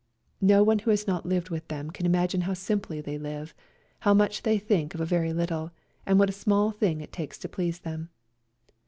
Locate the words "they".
3.01-3.19, 4.41-4.57